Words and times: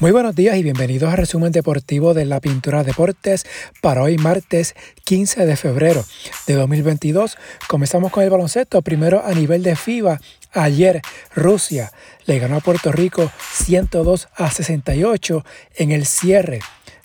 Muy 0.00 0.12
buenos 0.12 0.36
días 0.36 0.56
y 0.56 0.62
bienvenidos 0.62 1.10
al 1.10 1.16
resumen 1.16 1.50
deportivo 1.50 2.14
de 2.14 2.24
la 2.24 2.38
Pintura 2.38 2.84
Deportes 2.84 3.44
para 3.80 4.00
hoy 4.04 4.16
martes 4.16 4.76
15 5.02 5.44
de 5.44 5.56
febrero 5.56 6.04
de 6.46 6.54
2022. 6.54 7.36
Comenzamos 7.66 8.12
con 8.12 8.22
el 8.22 8.30
baloncesto, 8.30 8.80
primero 8.82 9.24
a 9.26 9.34
nivel 9.34 9.64
de 9.64 9.74
FIBA. 9.74 10.20
Ayer 10.52 11.02
Rusia 11.34 11.90
le 12.26 12.38
ganó 12.38 12.58
a 12.58 12.60
Puerto 12.60 12.92
Rico 12.92 13.32
102 13.54 14.28
a 14.36 14.52
68 14.52 15.44
en 15.74 15.90
el 15.90 16.06
cierre 16.06 16.60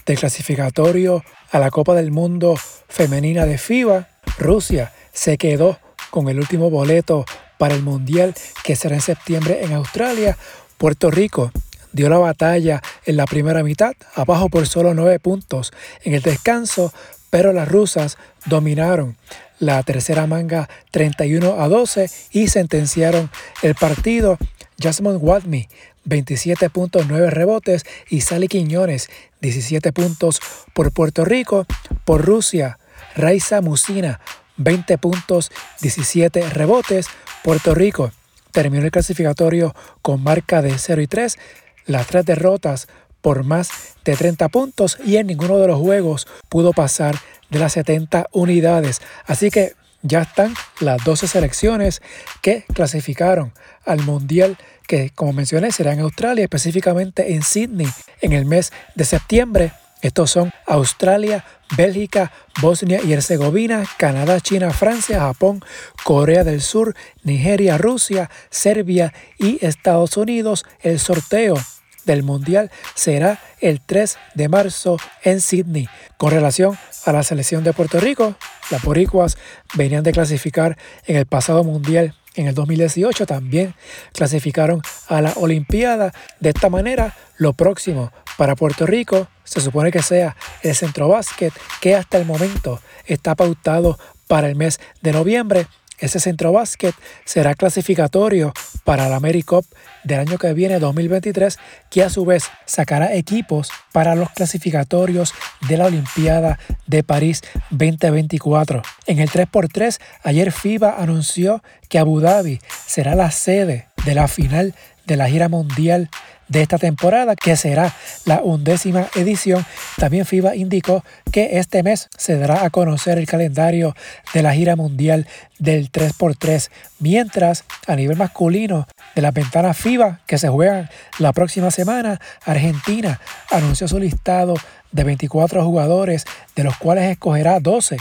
del 0.05 0.19
clasificatorio 0.19 1.23
a 1.49 1.57
la 1.57 1.71
Copa 1.71 1.95
del 1.95 2.11
Mundo 2.11 2.53
femenina 2.87 3.47
de 3.47 3.57
FIBA. 3.57 4.07
Rusia 4.37 4.93
se 5.11 5.39
quedó 5.39 5.79
con 6.11 6.29
el 6.29 6.37
último 6.37 6.69
boleto 6.69 7.25
para 7.57 7.73
el 7.73 7.81
Mundial 7.81 8.35
que 8.63 8.75
será 8.75 8.93
en 8.93 9.01
septiembre 9.01 9.63
en 9.63 9.73
Australia. 9.73 10.37
Puerto 10.77 11.09
Rico 11.09 11.51
dio 11.93 12.09
la 12.09 12.17
batalla 12.17 12.81
en 13.05 13.17
la 13.17 13.25
primera 13.25 13.63
mitad, 13.63 13.93
abajo 14.15 14.49
por 14.49 14.67
solo 14.67 14.93
nueve 14.93 15.19
puntos 15.19 15.71
en 16.03 16.13
el 16.13 16.21
descanso, 16.21 16.93
pero 17.29 17.53
las 17.53 17.67
rusas 17.67 18.17
dominaron 18.45 19.15
la 19.59 19.81
tercera 19.83 20.27
manga 20.27 20.69
31 20.91 21.61
a 21.61 21.67
12 21.69 22.09
y 22.31 22.47
sentenciaron 22.47 23.29
el 23.61 23.75
partido. 23.75 24.37
Jasmine 24.79 25.15
Wadmi 25.15 25.69
27.9 26.05 27.29
rebotes 27.29 27.85
y 28.09 28.21
Sally 28.21 28.47
Quiñones 28.47 29.09
17 29.41 29.93
puntos 29.93 30.41
por 30.73 30.91
Puerto 30.91 31.23
Rico. 31.23 31.65
Por 32.03 32.25
Rusia, 32.25 32.77
Raiza 33.15 33.61
Musina 33.61 34.19
20 34.57 34.97
puntos, 34.97 35.51
17 35.81 36.49
rebotes. 36.49 37.07
Puerto 37.43 37.73
Rico 37.73 38.11
terminó 38.51 38.85
el 38.85 38.91
clasificatorio 38.91 39.75
con 40.01 40.21
marca 40.21 40.61
de 40.61 40.77
0 40.77 41.01
y 41.01 41.07
3 41.07 41.37
las 41.85 42.07
tres 42.07 42.25
derrotas 42.25 42.87
por 43.21 43.43
más 43.43 43.95
de 44.03 44.15
30 44.15 44.49
puntos 44.49 44.97
y 45.03 45.15
en 45.17 45.27
ninguno 45.27 45.57
de 45.57 45.67
los 45.67 45.79
juegos 45.79 46.27
pudo 46.49 46.73
pasar 46.73 47.15
de 47.49 47.59
las 47.59 47.73
70 47.73 48.27
unidades. 48.31 49.01
Así 49.25 49.49
que 49.49 49.73
ya 50.01 50.23
están 50.23 50.53
las 50.81 51.03
12 51.03 51.27
selecciones 51.27 52.01
que 52.41 52.65
clasificaron 52.73 53.53
al 53.85 54.01
Mundial 54.01 54.57
que, 54.87 55.11
como 55.15 55.31
mencioné, 55.31 55.71
será 55.71 55.93
en 55.93 56.01
Australia, 56.01 56.43
específicamente 56.43 57.33
en 57.33 57.41
Sydney 57.41 57.87
en 58.21 58.33
el 58.33 58.45
mes 58.45 58.73
de 58.95 59.05
septiembre. 59.05 59.71
Estos 60.03 60.31
son 60.31 60.51
Australia, 60.67 61.45
Bélgica, 61.77 62.33
Bosnia 62.61 62.99
y 63.01 63.13
Herzegovina, 63.13 63.85
Canadá, 63.97 64.41
China, 64.41 64.71
Francia, 64.71 65.21
Japón, 65.21 65.63
Corea 66.03 66.43
del 66.43 66.61
Sur, 66.61 66.93
Nigeria, 67.23 67.77
Rusia, 67.77 68.29
Serbia 68.49 69.13
y 69.39 69.65
Estados 69.65 70.17
Unidos. 70.17 70.65
El 70.81 70.99
sorteo 70.99 71.55
del 72.03 72.21
Mundial 72.21 72.69
será 72.95 73.39
el 73.61 73.79
3 73.79 74.17
de 74.35 74.49
marzo 74.49 74.97
en 75.23 75.39
Sydney. 75.39 75.87
Con 76.17 76.31
relación 76.31 76.77
a 77.05 77.13
la 77.13 77.23
selección 77.23 77.63
de 77.63 77.71
Puerto 77.71 78.01
Rico, 78.01 78.35
las 78.71 78.83
boricuas 78.83 79.37
venían 79.75 80.03
de 80.03 80.11
clasificar 80.11 80.77
en 81.05 81.15
el 81.15 81.25
pasado 81.25 81.63
Mundial 81.63 82.13
en 82.35 82.47
el 82.47 82.55
2018 82.55 83.25
también 83.25 83.75
clasificaron 84.11 84.81
a 85.07 85.21
la 85.21 85.33
Olimpiada. 85.35 86.13
De 86.39 86.49
esta 86.49 86.69
manera, 86.69 87.15
lo 87.37 87.53
próximo 87.53 88.11
para 88.37 88.55
Puerto 88.55 88.85
Rico 88.85 89.27
se 89.43 89.61
supone 89.61 89.91
que 89.91 90.01
sea 90.01 90.35
el 90.61 90.75
centro 90.75 91.07
básquet 91.07 91.53
que 91.81 91.95
hasta 91.95 92.17
el 92.17 92.25
momento 92.25 92.81
está 93.05 93.35
pautado 93.35 93.99
para 94.27 94.47
el 94.47 94.55
mes 94.55 94.79
de 95.01 95.11
noviembre 95.11 95.67
ese 96.03 96.19
centro 96.19 96.51
básquet 96.51 96.93
será 97.23 97.53
clasificatorio 97.53 98.51
para 98.83 99.07
la 99.07 99.17
AmeriCup 99.17 99.65
del 100.03 100.19
año 100.19 100.37
que 100.37 100.53
viene, 100.53 100.79
2023, 100.79 101.57
que 101.89 102.03
a 102.03 102.09
su 102.09 102.25
vez 102.25 102.49
sacará 102.65 103.13
equipos 103.13 103.69
para 103.93 104.13
los 104.13 104.29
clasificatorios 104.31 105.33
de 105.69 105.77
la 105.77 105.85
Olimpiada 105.85 106.59
de 106.87 107.03
París 107.03 107.41
2024. 107.69 108.81
En 109.05 109.19
el 109.19 109.29
3x3, 109.29 110.01
ayer 110.23 110.51
FIBA 110.51 110.95
anunció 110.97 111.63
que 111.87 111.99
Abu 111.99 112.19
Dhabi 112.19 112.59
será 112.85 113.15
la 113.15 113.31
sede 113.31 113.87
de 114.03 114.15
la 114.15 114.27
final 114.27 114.75
de 115.05 115.15
la 115.15 115.29
gira 115.29 115.47
mundial 115.47 116.09
de 116.53 116.61
esta 116.61 116.77
temporada, 116.77 117.35
que 117.35 117.57
será 117.57 117.93
la 118.25 118.41
undécima 118.41 119.07
edición. 119.15 119.65
También 119.97 120.25
FIBA 120.25 120.55
indicó 120.55 121.03
que 121.31 121.57
este 121.57 121.83
mes 121.83 122.09
se 122.15 122.37
dará 122.37 122.63
a 122.63 122.69
conocer 122.69 123.17
el 123.17 123.25
calendario 123.25 123.95
de 124.33 124.43
la 124.43 124.53
gira 124.53 124.75
mundial 124.75 125.27
del 125.59 125.91
3x3, 125.91 126.69
mientras 126.99 127.65
a 127.87 127.95
nivel 127.95 128.17
masculino 128.17 128.87
de 129.15 129.21
las 129.21 129.33
ventanas 129.33 129.77
FIBA 129.77 130.21
que 130.27 130.37
se 130.37 130.47
juegan 130.47 130.89
la 131.17 131.33
próxima 131.33 131.71
semana, 131.71 132.21
Argentina 132.45 133.19
anunció 133.49 133.87
su 133.87 133.99
listado 133.99 134.53
de 134.91 135.03
24 135.03 135.65
jugadores, 135.65 136.25
de 136.55 136.63
los 136.63 136.77
cuales 136.77 137.09
escogerá 137.09 137.59
12 137.59 137.97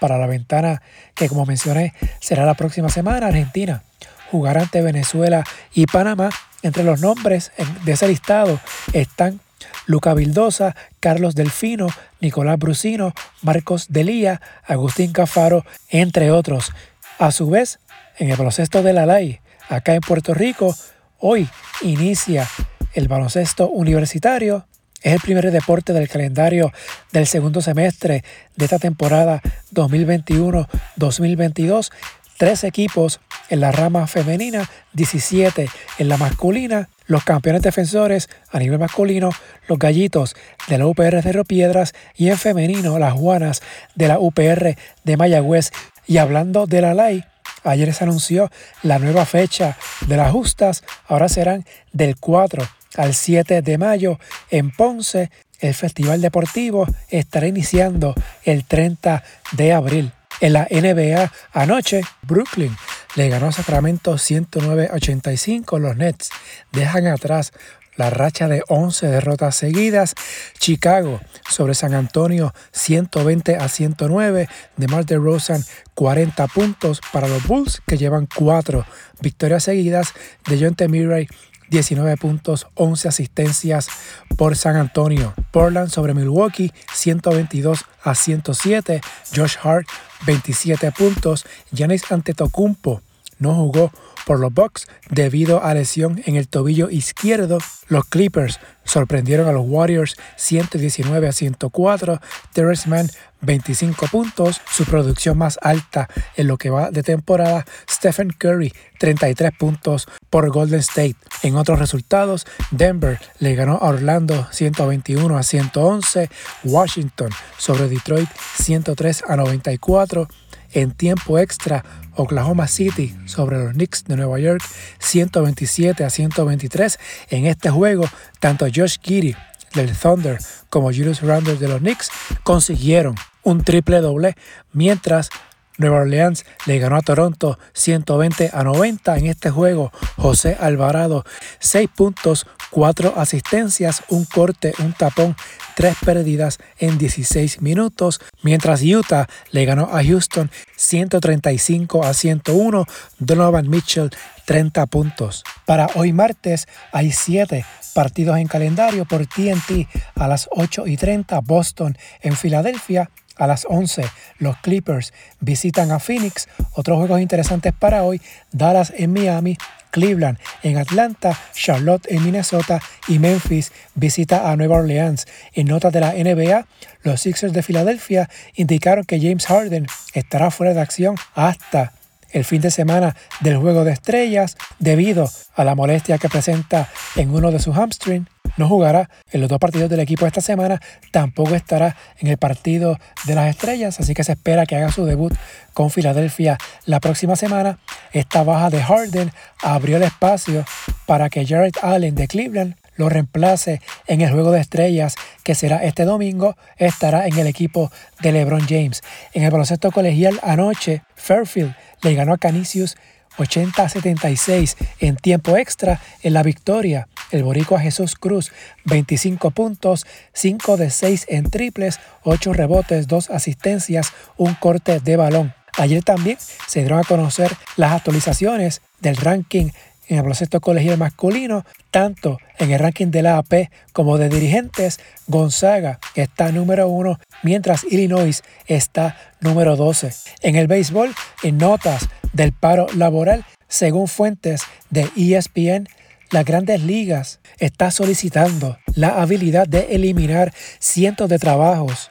para 0.00 0.16
la 0.16 0.26
ventana 0.26 0.80
que 1.14 1.28
como 1.28 1.44
mencioné 1.44 1.92
será 2.20 2.46
la 2.46 2.54
próxima 2.54 2.88
semana. 2.88 3.26
Argentina 3.26 3.82
jugará 4.30 4.62
ante 4.62 4.82
Venezuela 4.82 5.44
y 5.74 5.86
Panamá 5.86 6.30
entre 6.62 6.84
los 6.84 7.00
nombres 7.00 7.52
de 7.84 7.92
ese 7.92 8.08
listado 8.08 8.60
están 8.92 9.40
Luca 9.86 10.12
Vildosa, 10.14 10.74
Carlos 11.00 11.34
Delfino, 11.34 11.88
Nicolás 12.20 12.58
Brusino, 12.58 13.12
Marcos 13.42 13.86
Delía, 13.88 14.40
Agustín 14.64 15.12
Cafaro, 15.12 15.66
entre 15.88 16.30
otros. 16.30 16.72
A 17.18 17.32
su 17.32 17.50
vez, 17.50 17.80
en 18.18 18.30
el 18.30 18.36
baloncesto 18.36 18.82
de 18.82 18.92
la 18.92 19.06
ley, 19.06 19.40
acá 19.68 19.94
en 19.94 20.00
Puerto 20.00 20.34
Rico, 20.34 20.76
hoy 21.18 21.48
inicia 21.82 22.46
el 22.94 23.08
baloncesto 23.08 23.68
universitario. 23.68 24.66
Es 25.02 25.14
el 25.14 25.20
primer 25.20 25.50
deporte 25.50 25.94
del 25.94 26.08
calendario 26.08 26.72
del 27.10 27.26
segundo 27.26 27.62
semestre 27.62 28.22
de 28.56 28.64
esta 28.64 28.78
temporada 28.78 29.40
2021-2022 29.72 31.90
tres 32.40 32.64
equipos 32.64 33.20
en 33.50 33.60
la 33.60 33.70
rama 33.70 34.06
femenina, 34.06 34.66
17 34.94 35.68
en 35.98 36.08
la 36.08 36.16
masculina. 36.16 36.88
Los 37.06 37.22
campeones 37.22 37.60
defensores 37.60 38.30
a 38.50 38.58
nivel 38.58 38.78
masculino, 38.78 39.28
los 39.68 39.78
gallitos 39.78 40.34
de 40.66 40.78
la 40.78 40.86
UPR 40.86 41.22
de 41.22 41.44
Piedras 41.44 41.92
y 42.16 42.30
en 42.30 42.38
femenino, 42.38 42.98
las 42.98 43.12
Juanas 43.12 43.60
de 43.94 44.08
la 44.08 44.18
UPR 44.18 44.74
de 45.04 45.16
Mayagüez. 45.18 45.70
Y 46.06 46.16
hablando 46.16 46.66
de 46.66 46.80
la 46.80 46.94
ley, 46.94 47.24
ayer 47.62 47.92
se 47.92 48.04
anunció 48.04 48.50
la 48.82 48.98
nueva 48.98 49.26
fecha 49.26 49.76
de 50.06 50.16
las 50.16 50.32
justas. 50.32 50.82
Ahora 51.08 51.28
serán 51.28 51.66
del 51.92 52.16
4 52.16 52.66
al 52.96 53.12
7 53.12 53.60
de 53.60 53.76
mayo 53.76 54.18
en 54.50 54.70
Ponce. 54.70 55.30
El 55.58 55.74
Festival 55.74 56.22
Deportivo 56.22 56.86
estará 57.10 57.46
iniciando 57.46 58.14
el 58.44 58.64
30 58.64 59.22
de 59.52 59.74
abril. 59.74 60.12
En 60.40 60.54
la 60.54 60.66
NBA 60.70 61.30
anoche, 61.52 62.00
Brooklyn 62.22 62.74
le 63.14 63.28
ganó 63.28 63.48
a 63.48 63.52
Sacramento 63.52 64.14
109-85. 64.14 65.78
Los 65.78 65.96
Nets 65.96 66.30
dejan 66.72 67.06
atrás 67.08 67.52
la 67.96 68.08
racha 68.08 68.48
de 68.48 68.62
11 68.68 69.08
derrotas 69.08 69.56
seguidas. 69.56 70.14
Chicago 70.58 71.20
sobre 71.46 71.74
San 71.74 71.92
Antonio 71.92 72.54
120 72.72 73.56
a 73.56 73.68
109. 73.68 74.48
De 74.76 74.88
Mar 74.88 75.04
de 75.04 75.16
Rosan 75.16 75.62
40 75.94 76.46
puntos 76.46 77.02
para 77.12 77.28
los 77.28 77.46
Bulls 77.46 77.82
que 77.86 77.98
llevan 77.98 78.26
4 78.34 78.86
victorias 79.20 79.64
seguidas. 79.64 80.14
De 80.48 80.58
John 80.58 80.74
T. 80.74 80.88
Murray 80.88 81.28
19 81.70 82.16
puntos, 82.16 82.66
11 82.74 83.08
asistencias 83.08 83.88
por 84.36 84.56
San 84.56 84.76
Antonio. 84.76 85.34
Portland 85.50 85.90
sobre 85.90 86.14
Milwaukee, 86.14 86.72
122 86.92 87.84
a 88.02 88.14
107. 88.14 89.00
Josh 89.34 89.56
Hart, 89.62 89.86
27 90.26 90.92
puntos. 90.92 91.46
Giannis 91.72 92.10
Antetokounmpo 92.10 93.00
no 93.38 93.54
jugó 93.54 93.90
por 94.26 94.40
los 94.40 94.52
Bucks 94.52 94.86
debido 95.10 95.62
a 95.62 95.74
lesión 95.74 96.22
en 96.26 96.36
el 96.36 96.48
tobillo 96.48 96.90
izquierdo. 96.90 97.58
Los 97.88 98.04
Clippers 98.04 98.60
sorprendieron 98.84 99.48
a 99.48 99.52
los 99.52 99.64
Warriors 99.66 100.16
119 100.36 101.28
a 101.28 101.32
104. 101.32 102.20
Terrence 102.52 102.88
Mann 102.88 103.08
25 103.42 104.06
puntos, 104.08 104.60
su 104.70 104.84
producción 104.84 105.38
más 105.38 105.58
alta 105.62 106.08
en 106.36 106.46
lo 106.46 106.58
que 106.58 106.70
va 106.70 106.90
de 106.90 107.02
temporada. 107.02 107.64
Stephen 107.88 108.30
Curry 108.30 108.72
33 108.98 109.52
puntos 109.58 110.08
por 110.28 110.50
Golden 110.50 110.80
State. 110.80 111.16
En 111.42 111.56
otros 111.56 111.78
resultados, 111.78 112.46
Denver 112.70 113.18
le 113.38 113.54
ganó 113.54 113.76
a 113.76 113.88
Orlando 113.88 114.46
121 114.50 115.36
a 115.36 115.42
111. 115.42 116.28
Washington 116.64 117.30
sobre 117.56 117.88
Detroit 117.88 118.28
103 118.58 119.24
a 119.26 119.36
94. 119.36 120.28
En 120.72 120.92
tiempo 120.92 121.38
extra, 121.38 121.84
Oklahoma 122.14 122.68
City 122.68 123.14
sobre 123.26 123.58
los 123.58 123.72
Knicks 123.72 124.04
de 124.04 124.16
Nueva 124.16 124.38
York 124.38 124.62
127 124.98 126.04
a 126.04 126.10
123. 126.10 126.98
En 127.30 127.46
este 127.46 127.70
juego, 127.70 128.04
tanto 128.38 128.66
Josh 128.66 128.98
Giddy 129.02 129.34
del 129.74 129.96
Thunder 129.96 130.38
como 130.68 130.88
Julius 130.88 131.22
Randle 131.22 131.56
de 131.56 131.68
los 131.68 131.78
Knicks 131.78 132.10
consiguieron 132.42 133.14
un 133.42 133.64
triple 133.64 134.00
doble, 134.00 134.36
mientras 134.72 135.30
Nueva 135.78 136.00
Orleans 136.00 136.44
le 136.66 136.78
ganó 136.78 136.96
a 136.96 137.00
Toronto 137.00 137.58
120 137.72 138.50
a 138.52 138.62
90 138.64 139.16
en 139.16 139.26
este 139.26 139.50
juego. 139.50 139.90
José 140.16 140.56
Alvarado, 140.60 141.24
6 141.60 141.88
puntos, 141.96 142.46
4 142.70 143.14
asistencias, 143.16 144.02
un 144.08 144.26
corte, 144.26 144.74
un 144.80 144.92
tapón, 144.92 145.34
3 145.80 145.96
pérdidas 146.04 146.58
en 146.78 146.98
16 146.98 147.62
minutos, 147.62 148.20
mientras 148.42 148.82
Utah 148.82 149.26
le 149.50 149.64
ganó 149.64 149.84
a 149.96 150.04
Houston 150.04 150.50
135 150.76 152.04
a 152.04 152.12
101, 152.12 152.84
Donovan 153.18 153.70
Mitchell 153.70 154.10
30 154.44 154.84
puntos. 154.88 155.42
Para 155.64 155.88
hoy 155.94 156.12
martes 156.12 156.68
hay 156.92 157.12
7 157.12 157.64
partidos 157.94 158.36
en 158.36 158.46
calendario 158.46 159.06
por 159.06 159.24
TNT 159.24 159.88
a 160.16 160.28
las 160.28 160.50
8 160.50 160.86
y 160.86 160.98
30, 160.98 161.40
Boston 161.40 161.96
en 162.20 162.36
Filadelfia, 162.36 163.08
a 163.36 163.46
las 163.46 163.64
11, 163.66 164.04
los 164.36 164.58
Clippers 164.58 165.14
visitan 165.40 165.92
a 165.92 165.98
Phoenix. 165.98 166.46
Otros 166.74 166.98
juegos 166.98 167.22
interesantes 167.22 167.72
para 167.72 168.02
hoy, 168.02 168.20
Dallas 168.52 168.92
en 168.94 169.14
Miami, 169.14 169.56
Cleveland 169.90 170.38
en 170.62 170.78
Atlanta, 170.78 171.38
Charlotte 171.54 172.06
en 172.08 172.24
Minnesota 172.24 172.80
y 173.08 173.18
Memphis 173.18 173.72
visita 173.94 174.50
a 174.50 174.56
Nueva 174.56 174.76
Orleans. 174.76 175.26
En 175.52 175.66
notas 175.66 175.92
de 175.92 176.00
la 176.00 176.12
NBA, 176.12 176.66
los 177.02 177.20
Sixers 177.20 177.52
de 177.52 177.62
Filadelfia 177.62 178.28
indicaron 178.54 179.04
que 179.04 179.20
James 179.20 179.46
Harden 179.46 179.86
estará 180.14 180.50
fuera 180.50 180.74
de 180.74 180.80
acción 180.80 181.16
hasta 181.34 181.92
el 182.30 182.44
fin 182.44 182.60
de 182.60 182.70
semana 182.70 183.16
del 183.40 183.56
Juego 183.56 183.84
de 183.84 183.92
Estrellas 183.92 184.56
debido 184.78 185.28
a 185.54 185.64
la 185.64 185.74
molestia 185.74 186.18
que 186.18 186.28
presenta 186.28 186.88
en 187.16 187.34
uno 187.34 187.50
de 187.50 187.58
sus 187.58 187.76
hamstrings. 187.76 188.28
No 188.56 188.68
jugará 188.68 189.08
en 189.32 189.40
los 189.40 189.48
dos 189.48 189.58
partidos 189.58 189.90
del 189.90 190.00
equipo 190.00 190.26
esta 190.26 190.40
semana, 190.40 190.80
tampoco 191.10 191.54
estará 191.54 191.96
en 192.18 192.28
el 192.28 192.36
partido 192.36 192.98
de 193.26 193.34
las 193.34 193.48
estrellas, 193.48 194.00
así 194.00 194.14
que 194.14 194.24
se 194.24 194.32
espera 194.32 194.66
que 194.66 194.76
haga 194.76 194.92
su 194.92 195.04
debut 195.04 195.34
con 195.72 195.90
Filadelfia 195.90 196.58
la 196.86 197.00
próxima 197.00 197.36
semana. 197.36 197.78
Esta 198.12 198.42
baja 198.42 198.70
de 198.70 198.82
Harden 198.82 199.32
abrió 199.62 199.96
el 199.96 200.02
espacio 200.02 200.64
para 201.06 201.28
que 201.30 201.46
Jared 201.46 201.74
Allen 201.82 202.14
de 202.14 202.28
Cleveland 202.28 202.74
lo 202.96 203.08
reemplace 203.08 203.80
en 204.06 204.20
el 204.20 204.30
juego 204.30 204.52
de 204.52 204.60
estrellas 204.60 205.14
que 205.42 205.54
será 205.54 205.82
este 205.84 206.04
domingo, 206.04 206.56
estará 206.76 207.26
en 207.26 207.38
el 207.38 207.46
equipo 207.46 207.90
de 208.20 208.32
LeBron 208.32 208.66
James. 208.68 209.02
En 209.32 209.42
el 209.42 209.50
baloncesto 209.50 209.90
colegial 209.90 210.38
anoche, 210.42 211.02
Fairfield 211.16 211.74
le 212.02 212.14
ganó 212.14 212.34
a 212.34 212.38
Canisius 212.38 212.96
80 213.38 213.88
76 213.88 214.76
en 215.00 215.16
tiempo 215.16 215.56
extra 215.56 216.00
en 216.22 216.34
la 216.34 216.42
victoria. 216.42 217.08
El 217.30 217.42
boricua 217.42 217.80
Jesús 217.80 218.16
Cruz, 218.16 218.52
25 218.84 219.50
puntos, 219.50 220.06
5 220.32 220.76
de 220.76 220.90
6 220.90 221.26
en 221.28 221.50
triples, 221.50 222.00
8 222.24 222.52
rebotes, 222.52 223.06
2 223.08 223.30
asistencias, 223.30 224.12
un 224.36 224.54
corte 224.54 225.00
de 225.00 225.16
balón. 225.16 225.54
Ayer 225.78 226.02
también 226.02 226.38
se 226.66 226.80
dieron 226.80 226.98
a 226.98 227.04
conocer 227.04 227.52
las 227.76 227.92
actualizaciones 227.92 228.82
del 229.00 229.16
ranking 229.16 229.70
en 230.10 230.16
el 230.16 230.22
baloncesto 230.22 230.60
colegial 230.60 230.98
masculino, 230.98 231.64
tanto 231.92 232.38
en 232.58 232.72
el 232.72 232.80
ranking 232.80 233.06
de 233.06 233.22
la 233.22 233.38
AP 233.38 233.70
como 233.92 234.18
de 234.18 234.28
dirigentes, 234.28 234.98
Gonzaga 235.28 236.00
está 236.16 236.50
número 236.50 236.88
uno, 236.88 237.20
mientras 237.44 237.84
Illinois 237.84 238.42
está 238.66 239.16
número 239.38 239.76
12. 239.76 240.10
En 240.42 240.56
el 240.56 240.66
béisbol, 240.66 241.14
en 241.44 241.58
notas 241.58 242.08
del 242.32 242.52
paro 242.52 242.88
laboral, 242.96 243.46
según 243.68 244.08
fuentes 244.08 244.62
de 244.90 245.08
ESPN, 245.16 245.88
las 246.30 246.44
grandes 246.44 246.82
ligas 246.82 247.40
está 247.58 247.90
solicitando 247.90 248.78
la 248.94 249.20
habilidad 249.20 249.66
de 249.66 249.94
eliminar 249.94 250.52
cientos 250.78 251.28
de 251.28 251.38
trabajos 251.38 252.10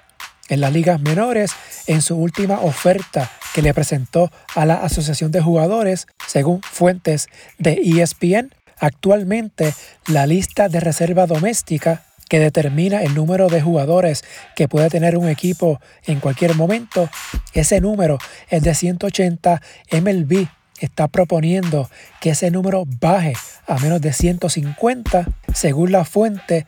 en 0.49 0.61
las 0.61 0.73
ligas 0.73 0.99
menores 0.99 1.51
en 1.87 2.01
su 2.01 2.15
última 2.15 2.59
oferta 2.61 3.31
que 3.53 3.61
le 3.61 3.73
presentó 3.73 4.31
a 4.55 4.65
la 4.65 4.75
Asociación 4.75 5.31
de 5.31 5.41
Jugadores, 5.41 6.07
según 6.27 6.61
fuentes 6.61 7.27
de 7.57 7.73
ESPN. 7.73 8.53
Actualmente, 8.77 9.73
la 10.07 10.25
lista 10.25 10.69
de 10.69 10.79
reserva 10.79 11.25
doméstica 11.25 12.03
que 12.29 12.39
determina 12.39 13.01
el 13.01 13.15
número 13.15 13.47
de 13.47 13.61
jugadores 13.61 14.23
que 14.55 14.67
puede 14.67 14.89
tener 14.89 15.17
un 15.17 15.27
equipo 15.27 15.79
en 16.05 16.19
cualquier 16.19 16.55
momento, 16.55 17.09
ese 17.53 17.81
número 17.81 18.19
es 18.49 18.63
de 18.63 18.75
180. 18.75 19.61
MLB 19.91 20.47
está 20.79 21.07
proponiendo 21.07 21.89
que 22.21 22.31
ese 22.31 22.51
número 22.51 22.83
baje 22.99 23.33
a 23.67 23.77
menos 23.77 24.01
de 24.01 24.13
150. 24.13 25.27
Según 25.53 25.91
la 25.91 26.05
fuente, 26.05 26.65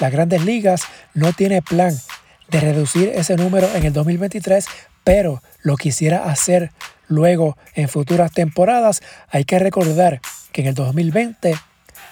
las 0.00 0.12
grandes 0.12 0.44
ligas 0.44 0.82
no 1.14 1.32
tiene 1.32 1.62
plan 1.62 1.96
de 2.50 2.60
reducir 2.60 3.10
ese 3.14 3.36
número 3.36 3.68
en 3.74 3.84
el 3.84 3.92
2023, 3.92 4.66
pero 5.02 5.42
lo 5.62 5.76
quisiera 5.76 6.24
hacer 6.24 6.72
luego 7.08 7.56
en 7.74 7.88
futuras 7.88 8.32
temporadas. 8.32 9.02
Hay 9.30 9.44
que 9.44 9.58
recordar 9.58 10.20
que 10.52 10.62
en 10.62 10.68
el 10.68 10.74
2020 10.74 11.54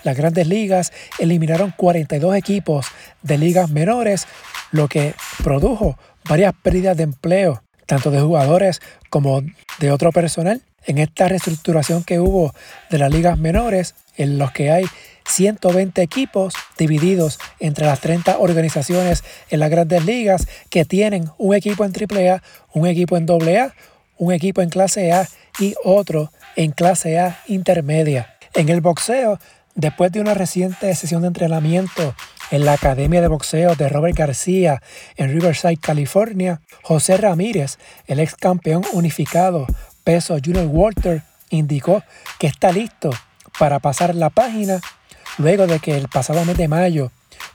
las 0.04 0.16
grandes 0.16 0.46
ligas 0.46 0.92
eliminaron 1.18 1.72
42 1.76 2.36
equipos 2.36 2.86
de 3.22 3.38
ligas 3.38 3.70
menores, 3.70 4.26
lo 4.70 4.88
que 4.88 5.14
produjo 5.42 5.98
varias 6.28 6.54
pérdidas 6.60 6.96
de 6.96 7.04
empleo, 7.04 7.62
tanto 7.92 8.10
de 8.10 8.22
jugadores 8.22 8.80
como 9.10 9.42
de 9.78 9.90
otro 9.90 10.12
personal. 10.12 10.62
En 10.86 10.96
esta 10.96 11.28
reestructuración 11.28 12.04
que 12.04 12.20
hubo 12.20 12.54
de 12.88 12.96
las 12.96 13.12
ligas 13.12 13.36
menores, 13.36 13.94
en 14.16 14.38
los 14.38 14.50
que 14.50 14.70
hay 14.70 14.86
120 15.26 16.00
equipos 16.00 16.54
divididos 16.78 17.38
entre 17.60 17.84
las 17.84 18.00
30 18.00 18.38
organizaciones 18.38 19.22
en 19.50 19.60
las 19.60 19.68
grandes 19.68 20.06
ligas 20.06 20.48
que 20.70 20.86
tienen 20.86 21.28
un 21.36 21.54
equipo 21.54 21.84
en 21.84 21.92
AAA, 21.92 22.42
un 22.72 22.86
equipo 22.86 23.18
en 23.18 23.26
AA, 23.28 23.74
un 24.16 24.32
equipo 24.32 24.62
en 24.62 24.70
clase 24.70 25.12
A 25.12 25.28
y 25.60 25.74
otro 25.84 26.32
en 26.56 26.70
clase 26.70 27.18
A 27.18 27.42
intermedia. 27.46 28.38
En 28.54 28.70
el 28.70 28.80
boxeo, 28.80 29.38
después 29.74 30.10
de 30.12 30.22
una 30.22 30.32
reciente 30.32 30.94
sesión 30.94 31.20
de 31.20 31.28
entrenamiento 31.28 32.14
en 32.52 32.66
la 32.66 32.74
Academia 32.74 33.22
de 33.22 33.28
Boxeo 33.28 33.74
de 33.74 33.88
Robert 33.88 34.16
García 34.16 34.82
en 35.16 35.32
Riverside, 35.32 35.78
California, 35.78 36.60
José 36.82 37.16
Ramírez, 37.16 37.78
el 38.06 38.20
ex 38.20 38.36
campeón 38.36 38.84
unificado 38.92 39.66
peso 40.04 40.36
Junior 40.44 40.66
Walter, 40.66 41.22
indicó 41.48 42.04
que 42.38 42.46
está 42.46 42.70
listo 42.70 43.10
para 43.58 43.78
pasar 43.78 44.14
la 44.14 44.28
página 44.28 44.80
luego 45.38 45.66
de 45.66 45.80
que 45.80 45.96
el 45.96 46.08
pasado 46.08 46.44
mes 46.44 46.58
de 46.58 46.68
mayo 46.68 47.10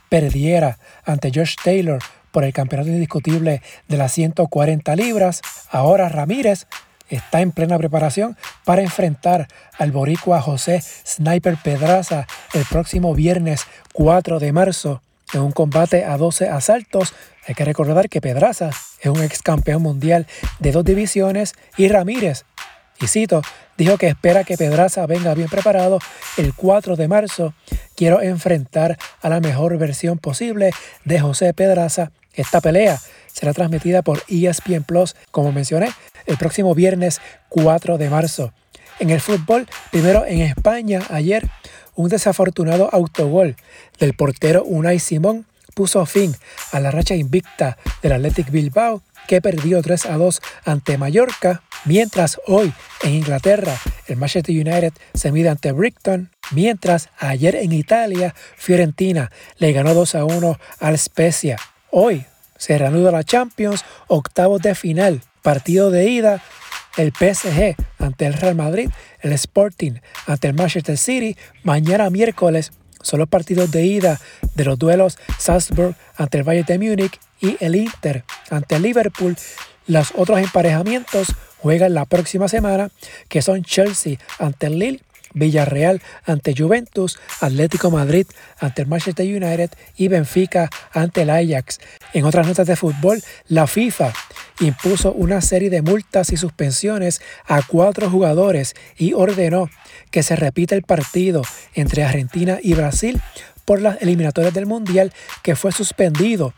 perdiera 0.08 0.78
ante 1.04 1.30
Josh 1.32 1.54
Taylor 1.62 2.00
por 2.32 2.42
el 2.42 2.52
campeonato 2.52 2.90
indiscutible 2.90 3.62
de 3.86 3.96
las 3.96 4.12
140 4.12 4.96
libras. 4.96 5.42
Ahora 5.70 6.08
Ramírez 6.08 6.66
está 7.08 7.40
en 7.40 7.52
plena 7.52 7.78
preparación 7.78 8.36
para 8.64 8.82
enfrentar 8.82 9.48
al 9.78 9.92
boricua 9.92 10.40
José 10.40 10.80
Sniper 10.80 11.56
Pedraza 11.56 12.26
el 12.54 12.64
próximo 12.64 13.14
viernes 13.14 13.66
4 13.92 14.38
de 14.38 14.52
marzo 14.52 15.02
en 15.32 15.40
un 15.42 15.52
combate 15.52 16.04
a 16.04 16.16
12 16.16 16.48
asaltos. 16.48 17.14
Hay 17.46 17.54
que 17.54 17.64
recordar 17.64 18.08
que 18.08 18.20
Pedraza 18.20 18.70
es 19.00 19.10
un 19.10 19.22
ex 19.22 19.42
campeón 19.42 19.82
mundial 19.82 20.26
de 20.58 20.72
dos 20.72 20.84
divisiones 20.84 21.54
y 21.76 21.88
Ramírez, 21.88 22.44
y 23.00 23.06
cito, 23.06 23.42
dijo 23.76 23.96
que 23.96 24.08
espera 24.08 24.42
que 24.42 24.56
Pedraza 24.56 25.06
venga 25.06 25.34
bien 25.34 25.48
preparado 25.48 26.00
el 26.36 26.52
4 26.54 26.96
de 26.96 27.06
marzo. 27.06 27.54
Quiero 27.94 28.20
enfrentar 28.22 28.98
a 29.22 29.28
la 29.28 29.40
mejor 29.40 29.78
versión 29.78 30.18
posible 30.18 30.72
de 31.04 31.20
José 31.20 31.54
Pedraza. 31.54 32.10
Esta 32.34 32.60
pelea 32.60 32.98
será 33.32 33.52
transmitida 33.52 34.02
por 34.02 34.22
ESPN 34.28 34.82
Plus, 34.82 35.14
como 35.30 35.52
mencioné, 35.52 35.90
el 36.28 36.36
próximo 36.36 36.74
viernes 36.74 37.20
4 37.48 37.98
de 37.98 38.10
marzo. 38.10 38.52
En 39.00 39.10
el 39.10 39.20
fútbol, 39.20 39.66
primero 39.90 40.24
en 40.26 40.42
España, 40.42 41.02
ayer, 41.10 41.48
un 41.94 42.08
desafortunado 42.08 42.88
autogol 42.92 43.56
del 43.98 44.14
portero 44.14 44.62
Unai 44.64 45.00
Simón 45.00 45.46
puso 45.74 46.04
fin 46.06 46.34
a 46.72 46.80
la 46.80 46.90
racha 46.90 47.14
invicta 47.14 47.78
del 48.02 48.12
Athletic 48.12 48.50
Bilbao, 48.50 49.02
que 49.28 49.40
perdió 49.40 49.80
3 49.82 50.06
a 50.06 50.16
2 50.16 50.40
ante 50.64 50.98
Mallorca, 50.98 51.62
mientras 51.84 52.40
hoy 52.46 52.72
en 53.02 53.14
Inglaterra 53.14 53.76
el 54.08 54.16
Manchester 54.16 54.54
United 54.54 54.92
se 55.14 55.30
mide 55.30 55.50
ante 55.50 55.70
Brighton, 55.70 56.30
mientras 56.50 57.10
ayer 57.18 57.54
en 57.54 57.72
Italia 57.72 58.34
Fiorentina 58.56 59.30
le 59.58 59.72
ganó 59.72 59.94
2 59.94 60.16
a 60.16 60.24
1 60.24 60.58
al 60.80 60.98
Spezia. 60.98 61.58
Hoy 61.90 62.26
se 62.56 62.76
reanuda 62.76 63.12
la 63.12 63.22
Champions, 63.22 63.84
octavos 64.08 64.60
de 64.60 64.74
final, 64.74 65.22
partido 65.48 65.90
de 65.90 66.10
ida, 66.10 66.42
el 66.98 67.10
PSG 67.10 67.74
ante 67.98 68.26
el 68.26 68.34
Real 68.34 68.54
Madrid, 68.54 68.90
el 69.22 69.32
Sporting 69.32 69.92
ante 70.26 70.46
el 70.46 70.52
Manchester 70.52 70.98
City, 70.98 71.38
mañana 71.62 72.10
miércoles 72.10 72.70
son 73.00 73.20
los 73.20 73.30
partidos 73.30 73.70
de 73.70 73.82
ida 73.86 74.20
de 74.54 74.64
los 74.66 74.78
duelos 74.78 75.16
Salzburg 75.38 75.96
ante 76.18 76.36
el 76.36 76.44
Bayern 76.44 76.66
de 76.66 76.78
Múnich 76.78 77.18
y 77.40 77.56
el 77.64 77.76
Inter 77.76 78.24
ante 78.50 78.76
el 78.76 78.82
Liverpool. 78.82 79.38
Los 79.86 80.12
otros 80.16 80.38
emparejamientos 80.38 81.28
juegan 81.56 81.94
la 81.94 82.04
próxima 82.04 82.46
semana, 82.48 82.90
que 83.30 83.40
son 83.40 83.62
Chelsea 83.62 84.18
ante 84.38 84.66
el 84.66 84.78
Lille, 84.78 85.00
Villarreal 85.34 86.00
ante 86.24 86.54
Juventus, 86.56 87.18
Atlético 87.40 87.90
Madrid 87.90 88.26
ante 88.58 88.84
Manchester 88.84 89.26
United 89.26 89.70
y 89.96 90.08
Benfica 90.08 90.70
ante 90.92 91.22
el 91.22 91.30
Ajax. 91.30 91.80
En 92.12 92.24
otras 92.24 92.46
notas 92.46 92.66
de 92.66 92.76
fútbol, 92.76 93.22
la 93.48 93.66
FIFA 93.66 94.12
impuso 94.60 95.12
una 95.12 95.40
serie 95.40 95.70
de 95.70 95.82
multas 95.82 96.32
y 96.32 96.36
suspensiones 96.36 97.20
a 97.46 97.62
cuatro 97.62 98.10
jugadores 98.10 98.74
y 98.96 99.12
ordenó 99.12 99.70
que 100.10 100.22
se 100.22 100.36
repita 100.36 100.74
el 100.74 100.82
partido 100.82 101.42
entre 101.74 102.04
Argentina 102.04 102.58
y 102.62 102.74
Brasil 102.74 103.20
por 103.68 103.82
las 103.82 104.00
eliminatorias 104.00 104.54
del 104.54 104.64
Mundial 104.64 105.12
que 105.42 105.54
fue 105.54 105.72
suspendido 105.72 106.54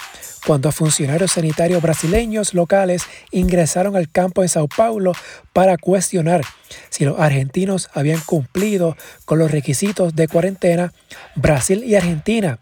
cuando 0.46 0.70
funcionarios 0.70 1.32
sanitarios 1.32 1.82
brasileños 1.82 2.54
locales 2.54 3.02
ingresaron 3.32 3.96
al 3.96 4.08
campo 4.08 4.42
en 4.42 4.48
Sao 4.48 4.68
Paulo 4.68 5.12
para 5.52 5.76
cuestionar 5.76 6.42
si 6.88 7.04
los 7.04 7.18
argentinos 7.18 7.90
habían 7.94 8.20
cumplido 8.20 8.96
con 9.24 9.40
los 9.40 9.50
requisitos 9.50 10.14
de 10.14 10.28
cuarentena. 10.28 10.92
Brasil 11.34 11.82
y 11.84 11.96
Argentina 11.96 12.60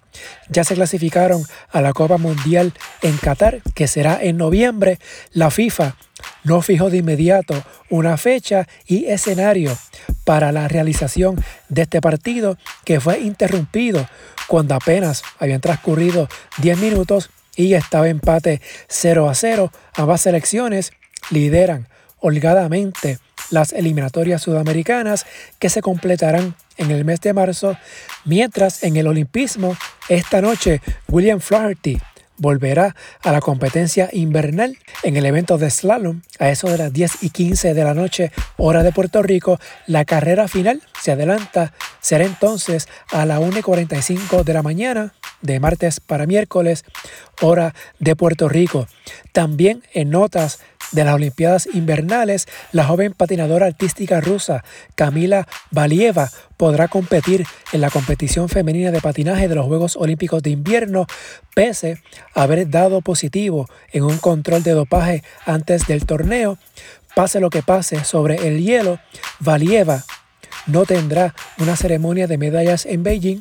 ya 0.49 0.65
se 0.65 0.75
clasificaron 0.75 1.45
a 1.71 1.83
la 1.83 1.93
Copa 1.93 2.17
Mundial 2.17 2.73
en 3.03 3.19
Qatar, 3.19 3.61
que 3.75 3.87
será 3.87 4.19
en 4.23 4.39
noviembre. 4.39 4.99
La 5.33 5.51
FIFA 5.51 5.95
no 6.45 6.63
fijó 6.63 6.89
de 6.89 6.97
inmediato 6.97 7.63
una 7.91 8.17
fecha 8.17 8.67
y 8.87 9.05
escenario 9.05 9.77
para 10.29 10.53
la 10.53 10.69
realización 10.69 11.43
de 11.71 11.81
este 11.81 12.03
partido 12.03 12.59
que 12.85 13.01
fue 13.01 13.21
interrumpido 13.21 14.07
cuando 14.47 14.75
apenas 14.75 15.23
habían 15.39 15.63
transcurrido 15.63 16.29
10 16.59 16.81
minutos 16.81 17.31
y 17.57 17.73
estaba 17.73 18.11
empate 18.11 18.61
0 18.89 19.31
a 19.31 19.35
0. 19.35 19.73
Ambas 19.95 20.21
selecciones 20.21 20.93
lideran 21.31 21.89
holgadamente 22.19 23.17
las 23.49 23.73
eliminatorias 23.73 24.43
sudamericanas 24.43 25.25
que 25.59 25.71
se 25.71 25.81
completarán 25.81 26.55
en 26.77 26.91
el 26.91 27.07
mes 27.07 27.23
de 27.23 27.33
marzo, 27.33 27.79
mientras 28.27 28.83
en 28.83 28.99
el 28.99 29.07
olimpismo 29.07 29.79
esta 30.11 30.43
noche 30.43 30.83
William 31.09 31.41
Flaherty 31.41 31.99
volverá 32.39 32.97
a 33.23 33.33
la 33.33 33.41
competencia 33.41 34.09
invernal 34.13 34.79
en 35.03 35.17
el 35.17 35.27
evento 35.27 35.59
de 35.59 35.71
slalom 35.71 36.23
a 36.39 36.49
eso 36.51 36.69
de 36.69 36.79
las 36.79 36.93
10 36.93 37.23
y 37.23 37.31
15 37.31 37.75
de 37.75 37.85
la 37.85 37.95
noche 37.95 38.33
hora 38.57 38.83
de 38.83 38.93
Puerto 38.93 39.23
Rico. 39.23 39.59
La 39.87 40.05
carrera 40.05 40.49
final 40.49 40.83
se 41.01 41.13
adelanta, 41.13 41.73
será 42.01 42.25
entonces 42.25 42.89
a 43.11 43.27
la 43.27 43.41
1 43.41 43.59
y 43.59 43.63
45 43.63 44.45
de 44.45 44.55
la 44.55 44.63
mañana 44.63 45.13
de 45.43 45.61
martes 45.61 46.01
para 46.01 46.27
miércoles, 46.27 46.85
hora 47.41 47.75
de 47.99 48.17
Puerto 48.17 48.49
Rico. 48.49 48.87
También 49.33 49.83
en 49.93 50.11
notas 50.11 50.61
de 50.93 51.05
las 51.05 51.15
Olimpiadas 51.15 51.69
Invernales, 51.73 52.47
la 52.73 52.85
joven 52.85 53.13
patinadora 53.13 53.67
artística 53.67 54.21
rusa 54.21 54.65
Kamila 54.95 55.47
Valieva 55.71 56.31
podrá 56.57 56.89
competir 56.89 57.47
en 57.73 57.81
la 57.81 57.91
competición 57.91 58.49
femenina 58.49 58.91
de 58.91 59.01
patinaje 59.01 59.49
de 59.49 59.55
los 59.55 59.67
Juegos 59.67 59.97
Olímpicos 59.97 60.43
de 60.43 60.51
Invierno, 60.51 61.07
pese 61.55 62.03
a 62.35 62.43
haber 62.43 62.69
dado 62.69 63.01
positivo 63.01 63.69
en 63.93 64.05
un 64.05 64.19
control 64.19 64.63
de 64.63 64.73
dopaje 64.73 65.23
antes 65.47 65.87
del 65.87 66.07
torneo. 66.07 66.59
Pase 67.15 67.41
lo 67.41 67.51
que 67.51 67.63
pase 67.63 68.05
sobre 68.05 68.49
el 68.49 68.63
hielo, 68.63 68.99
Valieva 69.41 70.05
no 70.69 70.85
tendrá 70.85 71.35
una 71.59 71.77
ceremonia 71.77 72.27
de 72.27 72.39
medallas 72.39 72.85
en 72.87 73.03
Beijing, 73.03 73.41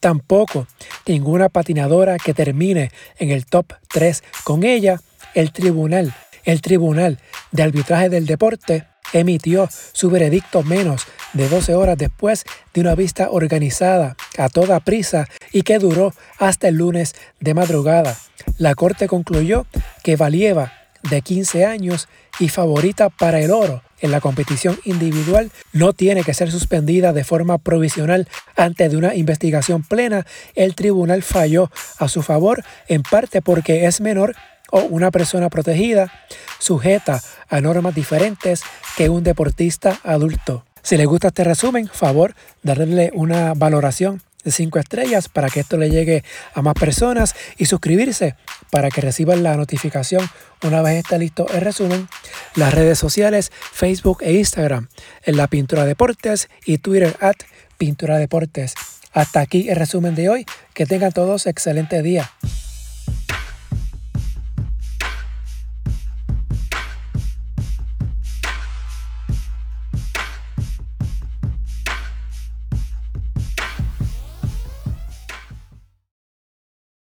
tampoco 0.00 0.66
ninguna 1.06 1.48
patinadora 1.48 2.18
que 2.18 2.34
termine 2.34 2.92
en 3.18 3.30
el 3.30 3.46
top 3.46 3.72
3 3.88 4.22
con 4.44 4.64
ella. 4.64 5.00
El 5.34 5.52
tribunal, 5.52 6.14
el 6.48 6.62
tribunal 6.62 7.18
de 7.52 7.62
arbitraje 7.62 8.08
del 8.08 8.24
deporte 8.24 8.86
emitió 9.12 9.68
su 9.92 10.08
veredicto 10.08 10.62
menos 10.62 11.06
de 11.34 11.46
12 11.46 11.74
horas 11.74 11.98
después 11.98 12.44
de 12.72 12.80
una 12.80 12.94
vista 12.94 13.28
organizada 13.30 14.16
a 14.38 14.48
toda 14.48 14.80
prisa 14.80 15.28
y 15.52 15.60
que 15.60 15.78
duró 15.78 16.14
hasta 16.38 16.68
el 16.68 16.76
lunes 16.76 17.14
de 17.38 17.52
madrugada. 17.52 18.16
La 18.56 18.74
corte 18.74 19.08
concluyó 19.08 19.66
que 20.02 20.16
Valieva, 20.16 20.72
de 21.10 21.20
15 21.20 21.66
años 21.66 22.08
y 22.40 22.48
favorita 22.48 23.10
para 23.10 23.40
el 23.40 23.50
oro, 23.50 23.82
en 24.00 24.10
la 24.10 24.20
competición 24.20 24.78
individual 24.84 25.50
no 25.72 25.92
tiene 25.92 26.22
que 26.22 26.32
ser 26.32 26.50
suspendida 26.50 27.12
de 27.12 27.24
forma 27.24 27.58
provisional 27.58 28.26
antes 28.56 28.90
de 28.90 28.96
una 28.96 29.14
investigación 29.14 29.82
plena, 29.82 30.24
el 30.54 30.74
tribunal 30.74 31.22
falló 31.22 31.70
a 31.98 32.08
su 32.08 32.22
favor 32.22 32.64
en 32.86 33.02
parte 33.02 33.42
porque 33.42 33.84
es 33.84 34.00
menor 34.00 34.34
o 34.70 34.80
una 34.80 35.10
persona 35.10 35.48
protegida 35.48 36.12
sujeta 36.58 37.20
a 37.48 37.60
normas 37.60 37.94
diferentes 37.94 38.62
que 38.96 39.08
un 39.08 39.22
deportista 39.22 40.00
adulto. 40.04 40.64
Si 40.82 40.96
les 40.96 41.06
gusta 41.06 41.28
este 41.28 41.44
resumen, 41.44 41.88
favor 41.88 42.34
darle 42.62 43.10
una 43.14 43.54
valoración 43.54 44.22
de 44.44 44.52
5 44.52 44.78
estrellas 44.78 45.28
para 45.28 45.50
que 45.50 45.60
esto 45.60 45.76
le 45.76 45.90
llegue 45.90 46.24
a 46.54 46.62
más 46.62 46.74
personas 46.74 47.34
y 47.56 47.66
suscribirse 47.66 48.36
para 48.70 48.88
que 48.88 49.00
reciban 49.00 49.42
la 49.42 49.56
notificación 49.56 50.28
una 50.62 50.82
vez 50.82 51.04
esté 51.04 51.18
listo 51.18 51.46
el 51.52 51.60
resumen. 51.60 52.08
Las 52.54 52.72
redes 52.72 52.98
sociales, 52.98 53.52
Facebook 53.72 54.18
e 54.22 54.32
Instagram 54.32 54.88
en 55.24 55.36
la 55.36 55.48
Pintura 55.48 55.84
Deportes 55.84 56.48
y 56.64 56.78
Twitter 56.78 57.16
at 57.20 57.36
Pintura 57.76 58.18
Deportes. 58.18 58.74
Hasta 59.12 59.40
aquí 59.40 59.68
el 59.68 59.76
resumen 59.76 60.14
de 60.14 60.28
hoy. 60.28 60.46
Que 60.74 60.86
tengan 60.86 61.12
todos 61.12 61.46
excelente 61.46 62.02
día. 62.02 62.30